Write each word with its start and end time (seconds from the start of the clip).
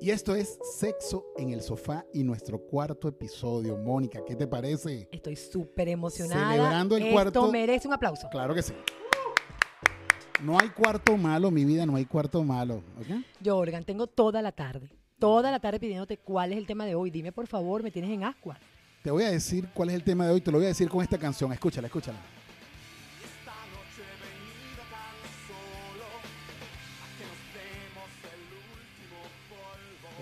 Y 0.00 0.10
esto 0.10 0.34
es 0.34 0.58
Sexo 0.78 1.26
en 1.36 1.50
el 1.50 1.60
Sofá 1.60 2.06
y 2.14 2.22
nuestro 2.22 2.58
cuarto 2.58 3.06
episodio. 3.08 3.76
Mónica, 3.76 4.20
¿qué 4.26 4.34
te 4.34 4.46
parece? 4.46 5.08
Estoy 5.12 5.36
súper 5.36 5.88
emocionada. 5.88 6.52
Celebrando 6.52 6.96
el 6.96 7.02
Esto 7.02 7.12
cuarto- 7.14 7.52
merece 7.52 7.86
un 7.86 7.94
aplauso. 7.94 8.28
Claro 8.30 8.54
que 8.54 8.62
sí. 8.62 8.72
No 10.42 10.58
hay 10.58 10.70
cuarto 10.70 11.18
malo, 11.18 11.50
mi 11.50 11.66
vida, 11.66 11.84
no 11.84 11.96
hay 11.96 12.06
cuarto 12.06 12.42
malo. 12.42 12.76
¿ok? 12.98 13.22
Yo, 13.42 13.58
Organ, 13.58 13.84
tengo 13.84 14.06
toda 14.06 14.40
la 14.40 14.52
tarde. 14.52 14.88
Toda 15.18 15.50
la 15.50 15.60
tarde 15.60 15.78
pidiéndote 15.78 16.16
cuál 16.16 16.52
es 16.52 16.58
el 16.58 16.66
tema 16.66 16.86
de 16.86 16.94
hoy. 16.94 17.10
Dime, 17.10 17.30
por 17.30 17.46
favor, 17.46 17.82
me 17.82 17.90
tienes 17.90 18.10
en 18.10 18.24
ascua. 18.24 18.58
Te 19.02 19.10
voy 19.10 19.24
a 19.24 19.30
decir 19.30 19.68
cuál 19.74 19.90
es 19.90 19.94
el 19.96 20.02
tema 20.02 20.24
de 20.26 20.32
hoy, 20.32 20.40
te 20.40 20.50
lo 20.50 20.56
voy 20.56 20.64
a 20.64 20.68
decir 20.68 20.88
con 20.88 21.02
esta 21.02 21.18
canción. 21.18 21.52
Escúchala, 21.52 21.88
escúchala. 21.88 22.18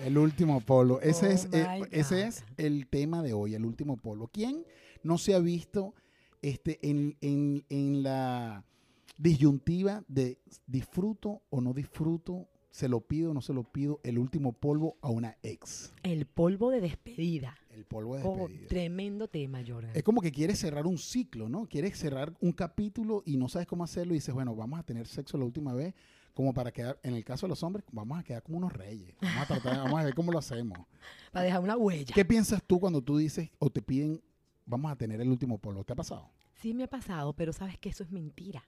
El 0.09 0.17
último 0.17 0.59
polvo. 0.61 0.99
Ese, 1.01 1.27
Oh 1.27 1.29
es, 1.29 1.47
eh, 1.51 1.67
my 1.81 1.87
ese 1.91 2.23
es 2.25 2.43
el 2.57 2.87
tema 2.87 3.21
de 3.21 3.33
hoy, 3.33 3.53
el 3.53 3.63
último 3.63 3.95
polvo. 3.95 4.27
¿Quién 4.27 4.65
no 5.03 5.19
se 5.19 5.35
ha 5.35 5.39
visto 5.39 5.93
este, 6.41 6.79
en, 6.81 7.15
en- 7.21 7.63
en 7.69 8.01
la 8.01 8.65
disyuntiva 9.19 10.03
de 10.07 10.39
disfruto 10.65 11.43
o 11.51 11.61
no 11.61 11.73
disfruto, 11.75 12.47
se 12.71 12.89
lo 12.89 13.01
pido 13.01 13.29
o 13.29 13.33
no 13.35 13.41
se 13.41 13.53
lo 13.53 13.63
pido, 13.63 13.99
el 14.03 14.17
último 14.17 14.53
polvo 14.53 14.97
a 15.01 15.09
una 15.11 15.37
ex? 15.43 15.93
El 16.01 16.25
polvo 16.25 16.71
de 16.71 16.81
despedida. 16.81 17.55
El 17.69 17.85
polvo 17.85 18.15
de 18.15 18.23
Oh, 18.23 18.47
despedida. 18.47 18.67
tremendo 18.67 19.27
tema, 19.27 19.61
Jordan. 19.67 19.91
Es 19.95 20.01
como 20.01 20.21
que 20.21 20.31
quieres 20.31 20.57
cerrar 20.57 20.87
un 20.87 20.97
ciclo, 20.97 21.49
¿no? 21.49 21.67
Quieres 21.67 21.95
cerrar 21.99 22.35
un 22.41 22.51
capítulo 22.53 23.21
y 23.27 23.37
no 23.37 23.47
sabes 23.47 23.67
cómo 23.67 23.83
hacerlo 23.83 24.13
y 24.15 24.17
dices, 24.17 24.33
bueno, 24.33 24.55
vamos 24.55 24.79
a 24.79 24.83
tener 24.83 25.05
sexo 25.05 25.37
la 25.37 25.45
última 25.45 25.75
vez, 25.75 25.93
como 26.39 26.53
para 26.53 26.71
quedar, 26.71 26.97
en 27.03 27.15
el 27.15 27.25
caso 27.25 27.47
de 27.47 27.49
los 27.49 27.61
hombres, 27.63 27.83
vamos 27.91 28.17
a 28.17 28.23
quedar 28.23 28.41
como 28.41 28.59
unos 28.59 28.71
reyes. 28.71 29.13
Vamos 29.21 29.41
a 29.41 29.45
tratar, 29.45 29.77
vamos 29.79 29.99
a 29.99 30.05
ver 30.05 30.15
cómo 30.15 30.31
lo 30.31 30.39
hacemos. 30.39 30.79
Para 31.33 31.43
dejar 31.43 31.59
una 31.59 31.75
huella. 31.75 32.15
¿Qué 32.15 32.23
piensas 32.23 32.63
tú 32.63 32.79
cuando 32.79 33.01
tú 33.01 33.17
dices 33.17 33.49
o 33.59 33.69
te 33.69 33.81
piden, 33.81 34.21
vamos 34.65 34.89
a 34.89 34.95
tener 34.95 35.19
el 35.19 35.27
último 35.27 35.57
polvo? 35.57 35.83
¿Te 35.83 35.91
ha 35.91 35.97
pasado? 35.97 36.29
Sí 36.53 36.73
me 36.73 36.85
ha 36.85 36.87
pasado, 36.87 37.33
pero 37.33 37.51
sabes 37.51 37.77
que 37.77 37.89
eso 37.89 38.03
es 38.03 38.11
mentira. 38.13 38.63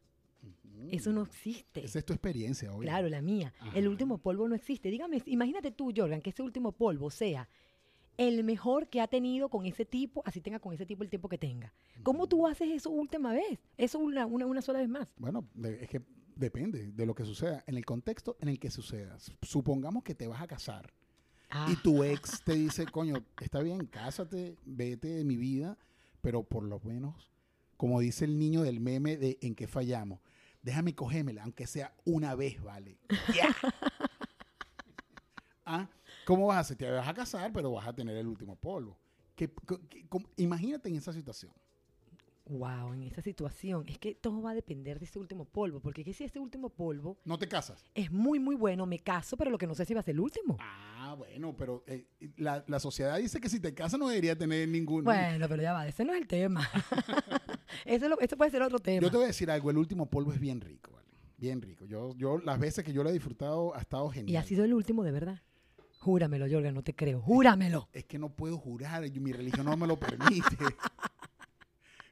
Eso 0.91 1.13
no 1.13 1.21
existe. 1.21 1.85
Esa 1.85 1.99
es 1.99 2.05
tu 2.05 2.11
experiencia 2.11 2.73
hoy. 2.73 2.85
Claro, 2.85 3.07
la 3.07 3.21
mía. 3.21 3.53
El 3.73 3.87
último 3.87 4.17
polvo 4.17 4.49
no 4.49 4.55
existe. 4.55 4.89
Dígame, 4.89 5.23
imagínate 5.27 5.71
tú, 5.71 5.93
Jordan, 5.95 6.19
que 6.21 6.31
ese 6.31 6.43
último 6.43 6.73
polvo 6.73 7.09
sea 7.09 7.47
el 8.17 8.43
mejor 8.43 8.89
que 8.89 8.99
ha 8.99 9.07
tenido 9.07 9.47
con 9.47 9.65
ese 9.65 9.85
tipo, 9.85 10.21
así 10.25 10.41
tenga 10.41 10.59
con 10.59 10.73
ese 10.73 10.85
tipo 10.85 11.03
el 11.03 11.09
tiempo 11.09 11.29
que 11.29 11.37
tenga. 11.37 11.73
¿Cómo 12.03 12.27
tú 12.27 12.45
haces 12.47 12.67
eso 12.69 12.89
última 12.89 13.31
vez? 13.31 13.59
Eso 13.77 13.97
una, 13.97 14.25
una, 14.25 14.45
una 14.45 14.61
sola 14.61 14.79
vez 14.79 14.89
más. 14.89 15.07
Bueno, 15.15 15.47
es 15.63 15.87
que 15.87 16.01
depende 16.41 16.91
de 16.91 17.05
lo 17.05 17.15
que 17.15 17.23
suceda, 17.23 17.63
en 17.67 17.77
el 17.77 17.85
contexto 17.85 18.35
en 18.41 18.49
el 18.49 18.59
que 18.59 18.71
suceda. 18.71 19.17
Supongamos 19.41 20.03
que 20.03 20.15
te 20.15 20.27
vas 20.27 20.41
a 20.41 20.47
casar 20.47 20.91
y 21.69 21.75
tu 21.77 22.03
ex 22.03 22.41
te 22.43 22.53
dice, 22.53 22.85
coño, 22.85 23.15
está 23.41 23.61
bien, 23.61 23.85
cásate, 23.85 24.57
vete 24.65 25.07
de 25.09 25.23
mi 25.23 25.37
vida, 25.37 25.77
pero 26.21 26.43
por 26.43 26.63
lo 26.63 26.79
menos, 26.81 27.31
como 27.77 27.99
dice 27.99 28.25
el 28.25 28.37
niño 28.37 28.61
del 28.63 28.79
meme 28.79 29.17
de 29.17 29.37
en 29.41 29.55
qué 29.55 29.67
fallamos, 29.67 30.19
déjame 30.61 30.93
cogérmela, 30.95 31.43
aunque 31.43 31.67
sea 31.67 31.93
una 32.05 32.35
vez, 32.35 32.61
¿vale? 32.61 32.97
¿Ah? 35.65 35.89
¿Cómo 36.25 36.47
vas 36.47 36.57
a 36.57 36.59
hacer? 36.61 36.77
Te 36.77 36.89
vas 36.89 37.07
a 37.07 37.13
casar, 37.13 37.51
pero 37.53 37.71
vas 37.71 37.87
a 37.87 37.93
tener 37.93 38.15
el 38.17 38.27
último 38.27 38.55
polvo. 38.55 38.97
¿Qué- 39.35 39.51
co- 39.53 39.79
qué- 39.89 40.05
cómo- 40.07 40.27
imagínate 40.37 40.89
en 40.89 40.95
esa 40.95 41.13
situación. 41.13 41.51
Wow, 42.45 42.93
en 42.93 43.03
esa 43.03 43.21
situación. 43.21 43.85
Es 43.87 43.97
que 43.97 44.15
todo 44.15 44.41
va 44.41 44.51
a 44.51 44.53
depender 44.55 44.99
de 44.99 45.05
ese 45.05 45.19
último 45.19 45.45
polvo. 45.45 45.79
Porque 45.79 46.03
que 46.03 46.13
si 46.13 46.23
ese 46.23 46.39
último 46.39 46.69
polvo 46.69 47.17
No 47.23 47.37
te 47.37 47.47
casas. 47.47 47.85
es 47.93 48.11
muy, 48.11 48.39
muy 48.39 48.55
bueno, 48.55 48.85
me 48.85 48.99
caso, 48.99 49.37
pero 49.37 49.51
lo 49.51 49.57
que 49.57 49.67
no 49.67 49.75
sé 49.75 49.85
si 49.85 49.93
va 49.93 49.99
a 50.01 50.03
ser 50.03 50.15
el 50.15 50.19
último. 50.21 50.57
Ah, 50.59 51.15
bueno, 51.17 51.55
pero 51.55 51.83
eh, 51.87 52.07
la, 52.37 52.63
la 52.67 52.79
sociedad 52.79 53.17
dice 53.19 53.39
que 53.39 53.47
si 53.49 53.59
te 53.59 53.73
casas 53.73 53.99
no 53.99 54.07
debería 54.09 54.37
tener 54.37 54.67
ningún... 54.67 55.03
Bueno, 55.03 55.47
pero 55.47 55.61
ya 55.61 55.71
va, 55.73 55.87
ese 55.87 56.03
no 56.03 56.13
es 56.13 56.21
el 56.21 56.27
tema. 56.27 56.67
Eso, 57.85 58.05
es 58.05 58.09
lo- 58.09 58.19
eso 58.19 58.35
puede 58.37 58.51
ser 58.51 58.61
otro 58.61 58.79
tema. 58.79 59.01
Yo 59.01 59.09
te 59.11 59.17
voy 59.17 59.23
a 59.25 59.27
decir 59.27 59.49
algo, 59.49 59.69
el 59.71 59.77
último 59.77 60.09
polvo 60.09 60.33
es 60.33 60.39
bien 60.39 60.59
rico, 60.61 60.91
¿vale? 60.91 61.07
Bien 61.37 61.61
rico. 61.61 61.85
Yo, 61.85 62.15
yo, 62.17 62.37
las 62.39 62.59
veces 62.59 62.83
que 62.83 62.91
yo 62.93 63.03
lo 63.03 63.09
he 63.09 63.13
disfrutado 63.13 63.73
ha 63.75 63.79
estado 63.79 64.09
Y 64.11 64.15
genial. 64.15 64.43
ha 64.43 64.45
sido 64.45 64.63
el 64.65 64.73
último 64.73 65.03
de 65.03 65.11
verdad. 65.11 65.41
Júramelo, 65.99 66.45
Jordan, 66.49 66.73
no 66.73 66.83
te 66.83 66.95
creo. 66.95 67.21
Júramelo. 67.21 67.87
Es 67.93 68.05
que 68.05 68.17
no 68.19 68.29
puedo 68.29 68.57
jurar, 68.57 69.03
mi 69.11 69.31
religión 69.31 69.65
no 69.65 69.77
me 69.77 69.87
lo 69.87 69.97
permite. 69.99 70.57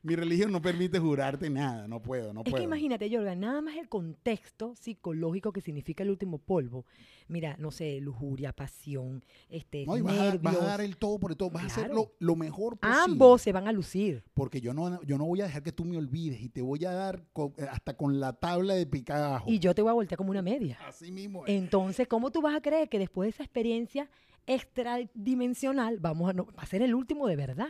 mi 0.01 0.15
religión 0.15 0.51
no 0.51 0.61
permite 0.61 0.97
jurarte 0.99 1.49
nada, 1.49 1.87
no 1.87 2.01
puedo, 2.01 2.33
no 2.33 2.41
Es 2.41 2.45
puedo. 2.51 2.57
que 2.57 2.63
imagínate, 2.63 3.09
Jordan, 3.13 3.39
nada 3.39 3.61
más 3.61 3.75
el 3.75 3.89
contexto 3.89 4.73
psicológico 4.75 5.51
que 5.51 5.61
significa 5.61 6.03
el 6.03 6.09
último 6.09 6.37
polvo. 6.37 6.85
Mira, 7.27 7.55
no 7.59 7.69
sé, 7.71 7.99
lujuria, 8.01 8.53
pasión, 8.53 9.23
este, 9.49 9.85
No, 9.85 9.97
y 9.97 10.01
vas, 10.01 10.17
a, 10.17 10.23
nervios. 10.23 10.41
vas 10.41 10.55
a 10.55 10.65
dar 10.65 10.81
el 10.81 10.97
todo 10.97 11.19
por 11.19 11.31
el 11.31 11.37
todo, 11.37 11.49
vas 11.51 11.63
a 11.63 11.67
hacer 11.67 11.91
lo, 11.93 12.13
lo 12.19 12.35
mejor 12.35 12.77
posible. 12.77 13.03
Ambos 13.03 13.41
se 13.41 13.51
van 13.51 13.67
a 13.67 13.71
lucir. 13.71 14.23
Porque 14.33 14.61
yo 14.61 14.73
no, 14.73 15.01
yo 15.03 15.17
no 15.17 15.25
voy 15.25 15.41
a 15.41 15.45
dejar 15.45 15.61
que 15.63 15.71
tú 15.71 15.85
me 15.85 15.97
olvides 15.97 16.41
y 16.41 16.49
te 16.49 16.61
voy 16.61 16.83
a 16.85 16.91
dar 16.91 17.25
co- 17.33 17.53
hasta 17.71 17.95
con 17.95 18.19
la 18.19 18.33
tabla 18.33 18.73
de 18.75 18.85
picajo. 18.87 19.49
Y 19.51 19.59
yo 19.59 19.75
te 19.75 19.81
voy 19.81 19.89
a 19.91 19.93
voltear 19.93 20.17
como 20.17 20.31
una 20.31 20.41
media. 20.41 20.79
Así 20.87 21.11
mismo 21.11 21.45
es. 21.45 21.51
Entonces, 21.53 22.07
¿cómo 22.07 22.31
tú 22.31 22.41
vas 22.41 22.55
a 22.55 22.61
creer 22.61 22.89
que 22.89 22.97
después 22.99 23.27
de 23.27 23.31
esa 23.31 23.43
experiencia 23.43 24.09
extradimensional 24.47 25.97
vamos 25.99 26.29
a, 26.29 26.33
no, 26.33 26.45
va 26.47 26.63
a 26.63 26.65
ser 26.65 26.81
el 26.81 26.95
último 26.95 27.27
de 27.27 27.35
verdad? 27.35 27.69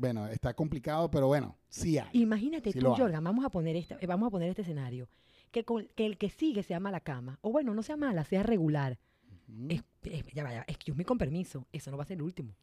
Bueno, 0.00 0.26
está 0.28 0.54
complicado, 0.54 1.10
pero 1.10 1.26
bueno, 1.26 1.58
sí 1.68 1.98
hay. 1.98 2.08
Imagínate 2.14 2.72
Sí 2.72 2.78
tú. 2.78 2.86
Jordan, 2.94 3.22
vamos 3.22 3.44
a 3.44 3.50
poner 3.50 3.76
este, 3.76 3.98
eh, 4.00 4.06
vamos 4.06 4.28
a 4.28 4.30
poner 4.30 4.48
este 4.48 4.62
escenario. 4.62 5.10
Que, 5.50 5.62
con- 5.62 5.88
que 5.94 6.06
el 6.06 6.16
que 6.16 6.30
sigue 6.30 6.62
sea 6.62 6.80
mala 6.80 7.00
cama. 7.00 7.38
O 7.42 7.52
bueno, 7.52 7.74
no 7.74 7.82
sea 7.82 7.98
mala, 7.98 8.24
sea 8.24 8.42
regular. 8.42 8.98
Ujú. 9.46 9.66
Es, 9.68 9.82
es- 10.04 10.24
ya 10.32 10.42
vaya, 10.42 10.64
excuse 10.66 10.96
me 10.96 11.04
con 11.04 11.18
permiso. 11.18 11.66
Eso 11.70 11.90
no 11.90 11.98
va 11.98 12.04
a 12.04 12.06
ser 12.06 12.16
el 12.16 12.22
último. 12.22 12.54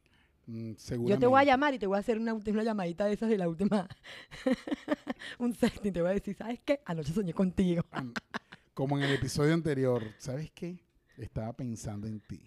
Mm, 0.47 0.71
Yo 1.05 1.19
te 1.19 1.27
voy 1.27 1.39
a 1.39 1.43
llamar 1.43 1.75
y 1.75 1.77
te 1.79 1.85
voy 1.85 1.97
a 1.97 1.99
hacer 1.99 2.17
una, 2.17 2.33
una 2.33 2.63
llamadita 2.63 3.05
de 3.05 3.13
esas 3.13 3.29
de 3.29 3.37
la 3.37 3.47
última. 3.47 3.87
un 5.37 5.53
sexting. 5.53 5.93
Te 5.93 6.01
voy 6.01 6.09
a 6.09 6.13
decir, 6.13 6.33
¿sabes 6.35 6.59
qué? 6.65 6.81
Anoche 6.85 7.13
soñé 7.13 7.33
contigo. 7.33 7.83
Como 8.73 8.97
en 8.97 9.03
el 9.03 9.13
episodio 9.13 9.53
anterior, 9.53 10.01
¿sabes 10.17 10.49
qué? 10.51 10.79
Estaba 11.17 11.53
pensando 11.53 12.07
en 12.07 12.19
ti. 12.19 12.41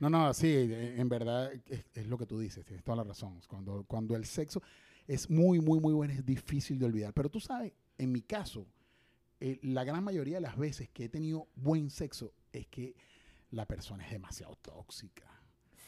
No, 0.00 0.10
no, 0.10 0.34
sí, 0.34 0.48
eh, 0.48 1.00
en 1.00 1.08
verdad 1.08 1.52
es, 1.52 1.84
es 1.94 2.06
lo 2.06 2.18
que 2.18 2.26
tú 2.26 2.38
dices, 2.38 2.64
tienes 2.64 2.84
toda 2.84 2.96
la 2.96 3.04
razón. 3.04 3.40
Cuando, 3.48 3.84
cuando 3.84 4.16
el 4.16 4.24
sexo 4.24 4.62
es 5.06 5.28
muy, 5.30 5.60
muy, 5.60 5.80
muy 5.80 5.92
bueno, 5.92 6.14
es 6.14 6.24
difícil 6.24 6.78
de 6.78 6.86
olvidar. 6.86 7.12
Pero 7.12 7.28
tú 7.28 7.40
sabes, 7.40 7.72
en 7.98 8.12
mi 8.12 8.22
caso, 8.22 8.66
eh, 9.40 9.58
la 9.62 9.84
gran 9.84 10.02
mayoría 10.02 10.36
de 10.36 10.40
las 10.40 10.56
veces 10.56 10.88
que 10.90 11.04
he 11.04 11.08
tenido 11.08 11.48
buen 11.54 11.90
sexo 11.90 12.32
es 12.52 12.66
que 12.68 12.94
la 13.50 13.66
persona 13.66 14.04
es 14.04 14.10
demasiado 14.10 14.56
tóxica. 14.56 15.33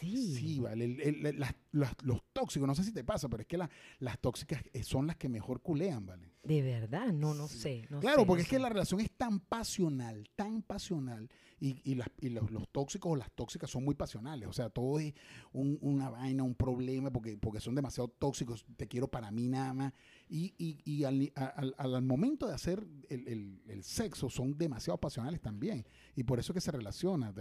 Sí. 0.01 0.35
Sí, 0.37 0.61
vale. 0.61 0.85
el- 0.85 1.01
el- 1.27 1.39
las- 1.41 1.55
las- 1.73 1.95
los 2.03 2.23
tóxicos, 2.33 2.67
no 2.67 2.75
sé 2.75 2.85
si 2.85 2.93
te 2.93 3.05
pasa, 3.05 3.29
pero 3.29 3.43
es 3.43 3.47
que 3.47 3.57
la- 3.57 3.71
las 3.99 4.19
tóxicas 4.19 4.63
eh, 4.73 4.83
son 4.83 5.07
las 5.07 5.17
que 5.17 5.29
mejor 5.29 5.61
culean, 5.63 6.05
¿vale? 6.07 6.31
De 6.43 6.63
verdad, 6.63 7.13
no, 7.13 7.35
no 7.35 7.49
Sí. 7.49 7.59
sé. 7.59 7.87
no 7.91 8.01
Claro, 8.01 8.21
sé, 8.21 8.27
porque 8.27 8.41
no 8.41 8.45
es 8.45 8.49
que 8.49 8.57
sé. 8.57 8.63
la 8.63 8.69
relación 8.69 9.01
es 9.01 9.11
tan 9.13 9.41
pasional, 9.41 10.29
tan 10.37 10.63
pasional, 10.63 11.29
y, 11.59 11.81
y 11.91 11.95
las- 11.95 12.11
y 12.21 12.29
los, 12.29 12.51
los 12.51 12.69
tóxicos 12.69 13.13
o 13.13 13.17
las 13.17 13.31
tóxicas 13.33 13.71
son 13.71 13.85
muy 13.85 13.95
pasionales. 13.95 14.49
O 14.49 14.53
sea, 14.53 14.69
todo 14.71 14.99
es 15.01 15.15
un- 15.53 15.79
una 15.81 16.11
vaina, 16.11 16.43
un 16.43 16.55
problema, 16.55 17.11
porque, 17.11 17.37
porque 17.39 17.61
son 17.61 17.75
demasiado 17.75 18.09
tóxicos, 18.09 18.65
te 18.77 18.87
quiero 18.87 19.09
para 19.09 19.31
mí 19.31 19.49
nada 19.49 19.73
más. 19.75 19.93
Y, 20.29 20.55
y- 20.59 20.81
y 20.85 21.05
al, 21.05 21.33
al- 21.37 21.75
al 21.79 22.03
momento 22.03 22.49
de 22.49 22.55
hacer 22.55 22.85
el, 23.09 23.29
el- 23.29 23.63
el 23.69 23.85
sexo 23.85 24.29
son 24.29 24.59
demasiado 24.59 24.99
pasionales 24.99 25.41
también. 25.41 25.87
Y 26.17 26.25
por 26.25 26.41
eso 26.41 26.53
que 26.53 26.61
se 26.61 26.73
relaciona, 26.73 27.33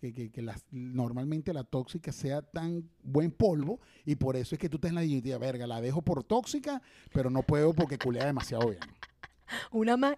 que, 0.00 0.12
que- 0.14 0.30
que 0.30 0.40
las- 0.42 0.64
normalmente 0.70 1.52
la 1.52 1.64
tóxica 1.64 2.12
sea 2.12 2.40
tan 2.40 2.88
buen 3.02 3.30
polvo, 3.30 3.80
y 4.06 4.16
por 4.16 4.36
eso 4.36 4.54
es 4.54 4.58
que 4.58 4.68
tú 4.70 4.78
estás 4.78 4.88
en 4.90 4.94
la 4.94 5.00
disyuntiva, 5.02 5.36
verga, 5.38 5.66
la 5.66 5.80
dejo 5.82 6.00
por 6.00 6.24
tóxica, 6.24 6.80
pero 7.12 7.28
no 7.28 7.42
puedo 7.42 7.74
porque 7.74 7.98
culea 7.98 8.24
demasiado 8.24 8.68
bien. 8.70 8.80
Una 9.70 9.96
más, 9.98 10.14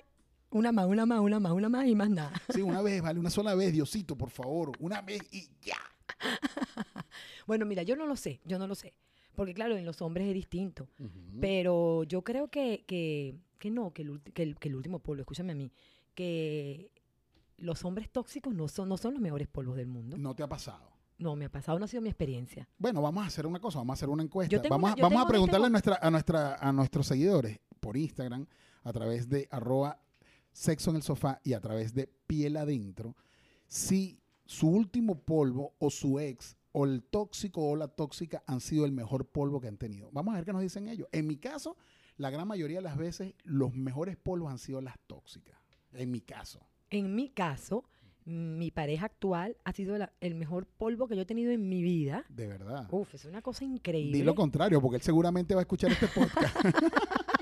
una 0.50 0.70
más, 0.70 0.86
una 0.86 1.06
más, 1.06 1.18
una 1.20 1.40
más, 1.40 1.52
una 1.52 1.68
más 1.68 1.86
y 1.88 1.94
más 1.96 2.10
nada. 2.10 2.32
Sí, 2.54 2.62
una 2.62 2.82
vez, 2.82 3.02
vale, 3.02 3.18
una 3.18 3.30
sola 3.30 3.54
vez, 3.56 3.72
Diosito, 3.72 4.16
por 4.16 4.30
favor, 4.30 4.70
una 4.78 5.00
vez 5.02 5.22
y 5.32 5.48
ya. 5.60 5.76
Bueno, 7.46 7.66
mira, 7.66 7.82
yo 7.82 7.96
no 7.96 8.06
lo 8.06 8.14
sé, 8.16 8.40
yo 8.44 8.58
no 8.58 8.66
lo 8.68 8.74
sé. 8.76 8.94
Porque 9.34 9.54
claro, 9.54 9.76
en 9.76 9.84
los 9.86 10.02
hombres 10.02 10.28
es 10.28 10.34
distinto. 10.34 10.88
Pero 11.40 12.04
yo 12.04 12.22
creo 12.22 12.48
que, 12.48 12.84
que, 12.86 13.36
que 13.58 13.70
no, 13.70 13.92
que 13.92 14.02
el, 14.02 14.20
que, 14.22 14.42
el, 14.42 14.58
que 14.58 14.68
el 14.68 14.74
último 14.76 14.98
polvo, 14.98 15.20
escúchame 15.22 15.52
a 15.52 15.56
mí, 15.56 15.72
que 16.14 16.90
los 17.58 17.84
hombres 17.84 18.10
tóxicos 18.10 18.54
no 18.54 18.68
son, 18.68 18.88
no 18.88 18.96
son 18.96 19.14
los 19.14 19.22
mejores 19.22 19.48
polvos 19.48 19.76
del 19.76 19.86
mundo. 19.86 20.16
No 20.18 20.34
te 20.34 20.42
ha 20.42 20.48
pasado. 20.48 20.90
No, 21.18 21.36
me 21.36 21.44
ha 21.44 21.48
pasado, 21.52 21.78
no 21.78 21.84
ha 21.84 21.88
sido 21.88 22.02
mi 22.02 22.08
experiencia. 22.08 22.68
Bueno, 22.78 23.00
vamos 23.00 23.22
a 23.22 23.28
hacer 23.28 23.46
una 23.46 23.60
cosa, 23.60 23.78
vamos 23.78 23.92
a 23.92 23.94
hacer 23.94 24.08
una 24.08 24.22
encuesta. 24.24 24.60
Vamos, 24.68 24.92
una- 24.92 25.02
a- 25.06 25.08
vamos 25.08 25.22
a 25.24 25.28
preguntarle 25.28 25.66
a, 25.66 25.70
nuestra, 25.70 25.98
a, 26.02 26.10
nuestra, 26.10 26.54
a 26.56 26.72
nuestros 26.72 27.06
seguidores 27.06 27.60
por 27.80 27.96
Instagram, 27.96 28.46
a 28.82 28.92
través 28.92 29.28
de 29.28 29.46
arroba 29.50 30.00
sexo 30.52 30.90
en 30.90 30.96
el 30.96 31.02
sofá 31.02 31.40
y 31.44 31.52
a 31.52 31.60
través 31.60 31.94
de 31.94 32.08
piel 32.26 32.56
adentro, 32.56 33.14
si 33.68 34.20
su 34.44 34.68
último 34.68 35.18
polvo 35.20 35.74
o 35.78 35.88
su 35.90 36.18
ex 36.18 36.56
o 36.72 36.84
el 36.86 37.02
tóxico 37.02 37.68
o 37.68 37.76
la 37.76 37.88
tóxica 37.88 38.42
han 38.46 38.60
sido 38.60 38.84
el 38.84 38.92
mejor 38.92 39.26
polvo 39.26 39.60
que 39.60 39.68
han 39.68 39.76
tenido. 39.76 40.08
Vamos 40.12 40.32
a 40.32 40.36
ver 40.38 40.44
qué 40.44 40.52
nos 40.52 40.62
dicen 40.62 40.88
ellos. 40.88 41.06
En 41.12 41.26
mi 41.26 41.36
caso, 41.36 41.76
la 42.16 42.30
gran 42.30 42.48
mayoría 42.48 42.78
de 42.78 42.82
las 42.82 42.96
veces, 42.96 43.34
los 43.44 43.74
mejores 43.74 44.16
polvos 44.16 44.50
han 44.50 44.58
sido 44.58 44.80
las 44.80 44.98
tóxicas. 45.06 45.58
En 45.92 46.10
mi 46.10 46.20
caso. 46.22 46.60
En 46.90 47.14
mi 47.14 47.28
caso, 47.30 47.84
mi 48.24 48.70
pareja 48.70 49.06
actual 49.06 49.56
ha 49.64 49.72
sido 49.72 49.98
la- 49.98 50.12
el 50.20 50.34
mejor 50.34 50.66
polvo 50.66 51.08
que 51.08 51.16
yo 51.16 51.22
he 51.22 51.26
tenido 51.26 51.50
en 51.52 51.68
mi 51.68 51.82
vida. 51.82 52.24
De 52.28 52.46
verdad. 52.46 52.86
Uf, 52.90 53.14
es 53.14 53.24
una 53.24 53.42
cosa 53.42 53.64
increíble. 53.64 54.16
Di 54.18 54.24
lo 54.24 54.34
contrario, 54.34 54.80
porque 54.80 54.96
él 54.96 55.02
seguramente 55.02 55.54
va 55.54 55.60
a 55.60 55.62
escuchar 55.62 55.90
este 55.92 56.06
podcast. 56.08 56.56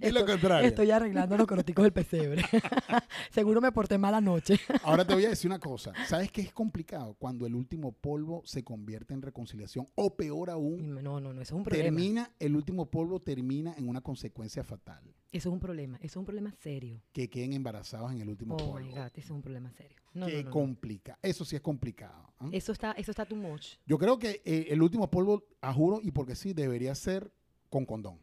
Lo 0.00 0.06
Estoy- 0.08 0.24
contrario. 0.26 0.68
Estoy 0.68 0.90
arreglando 0.90 1.36
los 1.36 1.46
coroticos 1.46 1.82
del 1.84 1.92
pesebre. 1.92 2.42
Seguro 3.30 3.60
me 3.60 3.72
porté 3.72 3.98
mal 3.98 4.14
anoche. 4.14 4.58
Ahora 4.84 5.04
te 5.06 5.14
voy 5.14 5.24
a 5.24 5.30
decir 5.30 5.48
una 5.50 5.58
cosa. 5.58 5.92
¿Sabes 6.06 6.30
qué 6.30 6.40
es 6.42 6.52
complicado? 6.52 7.14
Cuando 7.14 7.46
el 7.46 7.54
último 7.54 7.92
polvo 7.92 8.42
se 8.44 8.62
convierte 8.64 9.14
en 9.14 9.22
reconciliación 9.22 9.86
o 9.94 10.14
peor 10.16 10.50
aún, 10.50 10.94
No, 10.94 11.20
no, 11.20 11.20
no, 11.20 11.32
eso 11.32 11.40
es 11.42 11.52
un 11.52 11.64
problema. 11.64 11.84
termina, 11.84 12.30
el 12.38 12.56
último 12.56 12.90
polvo 12.90 13.20
termina 13.20 13.74
en 13.76 13.88
una 13.88 14.00
consecuencia 14.00 14.64
fatal. 14.64 15.02
Eso 15.32 15.48
es 15.48 15.52
un 15.52 15.60
problema. 15.60 15.96
Eso 15.98 16.06
es 16.06 16.16
un 16.16 16.24
problema 16.26 16.52
serio. 16.60 17.00
Que 17.12 17.30
queden 17.30 17.54
embarazados 17.54 18.12
en 18.12 18.20
el 18.20 18.28
último 18.28 18.54
Oh 18.54 18.58
polvo. 18.58 18.78
my 18.80 18.90
God, 18.90 19.06
eso 19.14 19.18
es 19.18 19.30
un 19.30 19.42
problema 19.42 19.70
serio. 19.72 19.96
No, 20.14 20.26
que 20.26 20.32
no, 20.32 20.38
no, 20.40 20.44
no. 20.44 20.50
complica. 20.50 21.18
Eso 21.22 21.44
sí 21.44 21.56
es 21.56 21.62
complicado. 21.62 22.32
¿ah? 22.38 22.48
Eso 22.52 22.72
está, 22.72 22.92
eso 22.92 23.10
está 23.10 23.24
too 23.24 23.36
much. 23.36 23.76
Yo 23.86 23.96
creo 23.96 24.18
que 24.18 24.42
eh, 24.44 24.66
el 24.68 24.82
último 24.82 25.08
polvo, 25.10 25.44
a 25.62 25.72
juro, 25.72 26.00
y 26.02 26.10
porque 26.10 26.34
sí, 26.34 26.52
debería 26.52 26.94
ser 26.94 27.32
con 27.70 27.86
condón. 27.86 28.18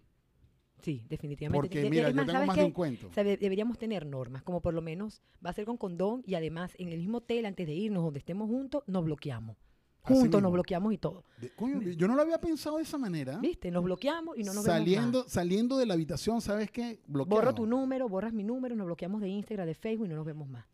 Sí, 0.81 1.03
definitivamente. 1.09 1.59
Porque 1.67 1.85
y 1.85 1.89
mira, 1.89 2.03
yo 2.03 2.07
además, 2.07 2.25
tengo 2.25 2.31
¿sabes 2.37 2.47
más 2.47 2.57
de 2.57 2.63
un 2.63 2.71
cuento. 2.71 3.07
O 3.09 3.13
sea, 3.13 3.23
de- 3.23 3.37
deberíamos 3.37 3.77
tener 3.77 4.05
normas, 4.05 4.43
como 4.43 4.61
por 4.61 4.73
lo 4.73 4.81
menos 4.81 5.21
va 5.45 5.49
a 5.49 5.53
ser 5.53 5.65
con 5.65 5.77
condón 5.77 6.23
y 6.25 6.35
además 6.35 6.73
en 6.77 6.89
el 6.89 6.99
mismo 6.99 7.17
hotel, 7.17 7.45
antes 7.45 7.67
de 7.67 7.73
irnos, 7.73 8.03
donde 8.03 8.19
estemos 8.19 8.47
juntos, 8.47 8.83
nos 8.87 9.03
bloqueamos. 9.03 9.57
Juntos 10.01 10.23
mismo. 10.25 10.41
nos 10.41 10.53
bloqueamos 10.53 10.93
y 10.93 10.97
todo. 10.97 11.25
De- 11.39 11.49
coño, 11.51 11.81
yo 11.81 12.07
no 12.07 12.15
lo 12.15 12.21
había 12.21 12.39
pensado 12.39 12.77
de 12.77 12.83
esa 12.83 12.97
manera. 12.97 13.37
¿Viste? 13.39 13.69
Nos 13.69 13.83
bloqueamos 13.83 14.37
y 14.37 14.43
no 14.43 14.53
nos 14.53 14.63
saliendo, 14.63 15.19
vemos 15.19 15.31
saliendo 15.31 15.77
de 15.77 15.85
la 15.85 15.93
habitación, 15.95 16.39
¿sabes 16.41 16.71
qué? 16.71 16.83
más. 16.83 16.97
Bloqueado. 17.07 17.41
Borro 17.41 17.53
tu 17.53 17.65
número, 17.65 18.07
borras 18.07 18.33
mi 18.33 18.43
número, 18.43 18.75
nos 18.75 18.87
bloqueamos 18.87 19.19
de 19.21 19.27
Instagram, 19.27 19.67
de 19.67 19.75
Facebook 19.75 20.05
y 20.05 20.09
no 20.09 20.15
nos 20.15 20.25
vemos 20.25 20.47
más. 20.47 20.65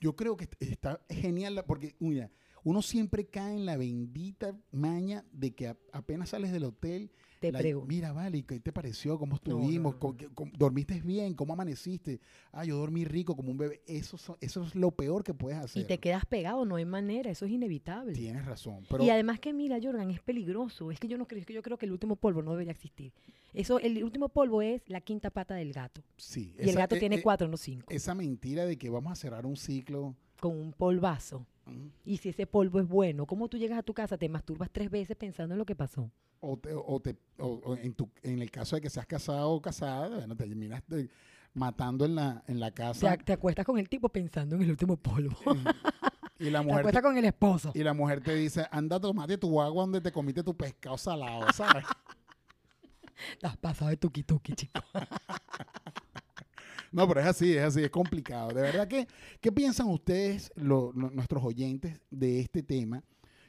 Yo 0.00 0.16
creo 0.16 0.36
que 0.36 0.44
est- 0.44 0.60
está 0.60 1.00
genial, 1.08 1.54
la- 1.54 1.64
porque 1.64 1.94
mira, 2.00 2.30
uno 2.64 2.82
siempre 2.82 3.26
cae 3.26 3.54
en 3.54 3.64
la 3.64 3.76
bendita 3.76 4.56
maña 4.72 5.24
de 5.32 5.54
que 5.54 5.68
a- 5.68 5.76
apenas 5.92 6.30
sales 6.30 6.50
del 6.50 6.64
hotel, 6.64 7.12
Te 7.46 7.52
la- 7.52 7.58
pregunto. 7.58 7.86
mira, 7.88 8.12
vale, 8.12 8.42
¿qué 8.42 8.60
te 8.60 8.72
pareció? 8.72 9.18
¿Cómo 9.18 9.30
no, 9.32 9.36
estuvimos? 9.36 9.94
no, 9.94 9.98
¿Cómo- 10.00 10.12
no. 10.12 10.16
qué- 10.18 10.28
cómo- 10.34 10.52
¿Dormiste 10.56 11.00
bien? 11.00 11.34
¿Cómo 11.34 11.52
amaneciste? 11.52 12.20
Ah, 12.52 12.64
yo 12.64 12.76
dormí 12.76 13.04
rico 13.04 13.34
como 13.36 13.50
un 13.50 13.58
bebé. 13.58 13.82
Eso, 13.86 14.16
son- 14.18 14.36
eso 14.40 14.62
es 14.64 14.74
lo 14.74 14.90
peor 14.90 15.22
que 15.24 15.34
puedes 15.34 15.58
hacer. 15.58 15.82
Y 15.82 15.86
te 15.86 15.98
quedas 15.98 16.24
pegado, 16.26 16.64
no 16.64 16.76
hay 16.76 16.84
manera, 16.84 17.30
eso 17.30 17.44
es 17.46 17.50
inevitable. 17.52 18.12
Tienes 18.12 18.44
razón. 18.44 18.84
Pero 18.88 19.04
Y 19.04 19.10
además 19.10 19.40
que 19.40 19.52
mira, 19.52 19.78
Jordan, 19.82 20.10
es 20.10 20.20
peligroso. 20.20 20.90
Es 20.90 20.98
que 21.00 21.08
yo 21.08 21.18
no 21.18 21.26
creo, 21.26 21.40
es 21.40 21.46
que 21.46 21.52
yo 21.54 21.62
creo 21.62 21.78
que 21.78 21.86
el 21.86 21.92
último 21.92 22.16
polvo 22.16 22.42
no 22.42 22.52
debería 22.52 22.72
existir. 22.72 23.12
Eso, 23.52 23.78
el 23.78 24.02
último 24.02 24.28
polvo 24.28 24.62
es 24.62 24.82
la 24.88 25.00
quinta 25.00 25.30
pata 25.30 25.54
del 25.54 25.72
gato. 25.72 26.02
sí. 26.16 26.54
Y 26.58 26.68
el 26.68 26.74
gato 26.76 26.96
eh, 26.96 26.98
tiene 26.98 27.16
eh, 27.16 27.22
cuatro, 27.22 27.46
no 27.48 27.56
cinco. 27.56 27.86
Esa 27.92 28.14
mentira 28.14 28.64
de 28.66 28.76
que 28.76 28.90
vamos 28.90 29.12
a 29.12 29.16
cerrar 29.16 29.46
un 29.46 29.56
ciclo. 29.56 30.14
Con 30.40 30.58
un 30.58 30.72
polvazo. 30.72 31.46
Y 32.04 32.18
si 32.18 32.28
ese 32.28 32.46
polvo 32.46 32.78
es 32.80 32.86
bueno, 32.86 33.24
¿cómo 33.26 33.48
tú 33.48 33.56
llegas 33.56 33.78
a 33.78 33.82
tu 33.82 33.94
casa, 33.94 34.18
te 34.18 34.28
masturbas 34.28 34.68
tres 34.70 34.90
veces 34.90 35.16
pensando 35.16 35.54
en 35.54 35.58
lo 35.58 35.64
que 35.64 35.74
pasó? 35.74 36.10
O, 36.46 36.58
te- 36.58 36.74
o 36.74 37.00
te- 37.00 37.16
o- 37.38 37.76
en, 37.80 37.94
tu, 37.94 38.10
en 38.22 38.40
el 38.42 38.50
caso 38.50 38.76
de 38.76 38.82
que 38.82 38.90
seas 38.90 39.06
casado 39.06 39.50
o 39.50 39.62
casada, 39.62 40.08
bueno, 40.08 40.36
te 40.36 40.44
terminas 40.46 40.82
de- 40.86 41.08
matando 41.54 42.04
en 42.04 42.14
la, 42.16 42.42
en 42.48 42.60
la 42.60 42.70
Te, 42.70 42.74
casa. 42.82 43.16
te 43.16 43.32
acuestas 43.32 43.64
con 43.64 43.78
el 43.78 43.88
tipo 43.88 44.08
pensando 44.08 44.56
en 44.56 44.62
el 44.62 44.70
último 44.70 44.96
polvo. 44.96 45.36
y 46.38 46.50
la 46.50 46.58
Te 46.60 46.64
mujer 46.66 46.80
acuestas 46.80 47.02
con 47.02 47.16
el 47.16 47.24
esposo. 47.24 47.72
Y 47.74 47.82
la 47.82 47.94
mujer 47.94 48.20
te 48.22 48.34
dice, 48.34 48.66
anda, 48.70 49.00
tomate 49.00 49.38
tu 49.38 49.60
agua 49.60 49.82
donde 49.84 50.00
te 50.00 50.12
comiste 50.12 50.42
tu 50.42 50.56
pescado 50.56 50.98
salado, 50.98 51.50
¿sabes? 51.52 51.84
Estás 53.32 53.56
pasado 53.56 53.90
de 53.90 53.96
tuki 53.96 54.22
tuki, 54.24 54.54
chico. 54.54 54.80
no, 56.92 57.08
pero 57.08 57.20
es 57.20 57.26
así, 57.26 57.56
es 57.56 57.62
así, 57.64 57.82
es 57.82 57.90
complicado. 57.90 58.48
De 58.48 58.62
verdad 58.62 58.86
que, 58.88 59.06
¿qué 59.40 59.52
piensan 59.52 59.88
ustedes, 59.88 60.52
lo- 60.56 60.92
lo- 60.92 61.10
nuestros 61.10 61.42
oyentes, 61.44 62.00
de 62.10 62.40
este 62.40 62.62
tema? 62.62 63.02